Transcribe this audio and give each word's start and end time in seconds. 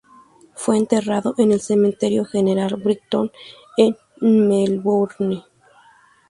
Fue 0.55 0.77
enterrado 0.79 1.35
en 1.37 1.51
el 1.51 1.61
Cementerio 1.61 2.25
General 2.25 2.73
Brighton 2.75 3.31
en 3.77 3.95
Melbourne. 4.19 5.43